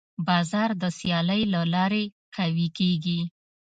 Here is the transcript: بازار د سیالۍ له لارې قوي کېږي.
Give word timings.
بازار 0.27 0.69
د 0.81 0.83
سیالۍ 0.97 1.41
له 1.53 1.61
لارې 1.73 2.03
قوي 2.35 2.67
کېږي. 2.77 3.19